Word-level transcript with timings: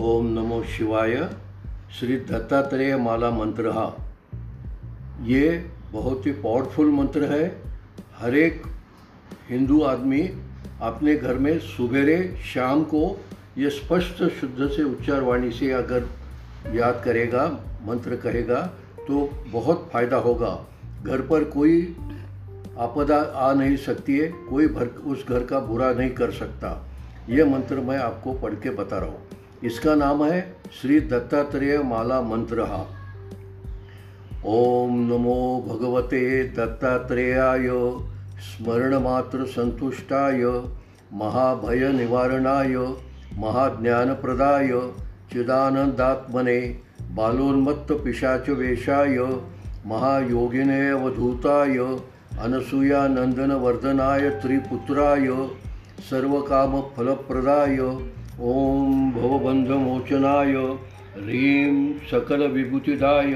ओम 0.00 0.26
नमो 0.26 0.62
शिवाय। 0.64 1.14
श्री 1.92 2.16
दत्तात्रेय 2.18 2.96
माला 2.96 3.30
मंत्र 3.30 3.70
हा। 3.70 3.84
ये 5.22 5.50
बहुत 5.92 6.26
ही 6.26 6.32
पावरफुल 6.32 6.90
मंत्र 6.90 7.24
है। 7.24 7.44
हर 8.18 8.34
एक 8.34 8.62
हिंदू 9.50 9.80
आदमी 9.82 10.20
अपने 10.82 11.16
घर 11.16 11.38
में 11.38 11.58
सुबेरे 11.58 12.16
शाम 12.44 12.84
को 12.84 13.02
ये 13.58 13.70
स्पष्ट 13.70 14.22
शुद्ध 14.30 14.68
से 14.68 14.82
उच्चार 14.82 15.22
वाणी 15.22 15.50
से 15.50 15.70
अगर 15.72 16.08
याद 16.74 17.02
करेगा, 17.04 17.44
मंत्र 17.86 18.16
कहेगा 18.16 18.60
तो 18.98 19.28
बहुत 19.48 19.88
फ़ायदा 19.92 20.16
होगा। 20.18 20.54
घर 21.02 21.26
पर 21.26 21.44
कोई 21.50 21.82
आपदा 22.78 23.18
आ 23.18 23.52
नहीं 23.54 23.76
सकती 23.76 24.18
है, 24.18 24.28
कोई 24.28 24.66
भर 24.68 24.86
उस 24.86 25.28
घर 25.28 25.44
का 25.44 25.60
बुरा 25.60 25.92
नहीं 25.92 26.10
कर 26.14 26.30
सकता। 26.32 26.74
यह 27.28 27.50
मंत्र 27.50 27.80
मैं 27.80 27.98
आपको 27.98 28.32
पढ़ 28.32 28.54
के 28.54 28.70
बता 28.72 28.98
रहा 28.98 29.08
हूँ। 29.08 29.40
इसका 29.64 29.94
नाम 29.94 30.24
है 30.24 30.56
श्री 30.80 31.00
दत्तात्रेय 31.00 31.78
माला 31.78 32.20
मंत्र 32.20 32.62
ओम 34.46 34.94
नमो 35.00 35.64
भगवते 35.68 36.44
दत्तात्रेयाय, 36.44 37.68
स्मरण 38.38 38.94
मात्र 38.98 39.44
संतुष्टाय, 39.44 40.44
महाभय 41.12 41.92
निवारणाय 41.92 42.76
महाज्ञानप्रदाय 43.38 44.68
चिदानंदात्मने, 45.32 46.58
बालोन्मत्त 47.10 47.92
पिशाच 47.92 48.48
वेशाय, 48.50 49.18
महायोगिने 49.86 50.88
अवधूताय, 50.88 51.78
अनसूयानंदनवर्धनाय 52.38 54.30
त्रिपुत्राय, 54.30 55.28
सर्वकामफलप्रदाय 56.10 57.76
ॐ 58.40 59.12
भवबन्धमोचनाय, 59.14 60.52
ह्रीं 61.24 61.94
सकलविभूतिदाय, 62.10 63.34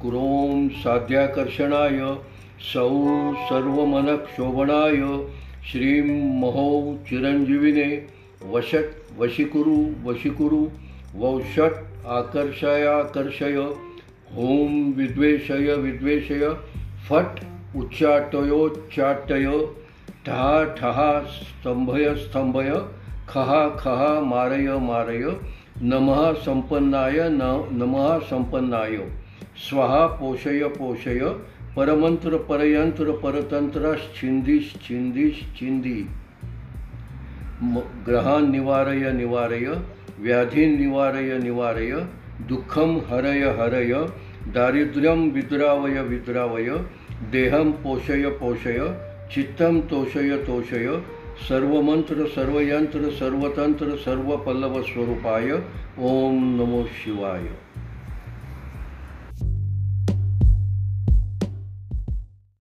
क्रों 0.00 0.68
साध्याकर्षणाय, 0.68 2.16
सौ 2.72 2.88
सर्वमनक्षोभणाय, 3.34 5.26
श्रीं 5.72 6.40
महौ 6.40 6.96
चिरञ्जीविने, 7.08 8.06
वषट् 8.50 9.20
वशिकुरु 9.20 9.86
वशिकुरु, 10.04 10.68
वौषट् 11.14 12.06
आकर्षयाकर्षय, 12.06 13.54
हों 14.36 14.92
विद्वेषय 14.92 15.74
विद्वेषय, 15.74 16.48
फट् 17.08 17.44
उच्चाटयोच्चाटय 17.76 19.66
ठहा 20.26 20.64
ठहा 20.64 21.20
स्तंभय 21.20 22.14
स्तंभय 22.14 22.84
खहा 23.28 23.68
खहा 23.68 24.20
मारय 24.20 24.78
मारय, 24.78 25.36
नमः 25.82 26.32
संपन्नाय 26.32 27.28
नमः 27.72 28.18
संपन्नाय। 28.18 29.08
स्वाहा 29.56 30.06
पोषय 30.06 30.64
पोषय, 30.64 31.20
परमंत्र 31.76 32.36
परयंत्र 32.38 33.12
परतंत्र 33.12 33.98
छिंदिश 34.16 34.74
छिंदिश 34.82 35.44
छिंदी 35.56 36.06
ग्रहान् 38.08 38.50
निवारय 38.50 39.12
निवारय, 39.12 39.78
व्याधीन् 40.20 40.78
निवारय 40.80 41.38
निवारय, 41.38 41.92
दुःखं 42.48 42.98
हरय 42.98 43.44
हरय, 43.60 43.94
दारिद्र्यं 44.48 45.30
विद्रावय 45.30 46.02
विद्रावय, 46.02 46.70
देहं 47.30 47.72
पोषय 47.72 48.26
पोषय, 48.28 48.94
चित्तं 49.32 49.80
तोषय 49.80 50.36
तोषय 50.36 51.02
सर्वमंत्र 51.38 52.26
सर्वयंत्र 52.26 53.10
सर्वतंत्र 53.10 53.96
सर्वपल्लव 53.96 54.82
स्वरूपाय। 54.82 55.52
ओम 55.98 56.44
नमो 56.44 56.84
शिवाय। 56.84 57.48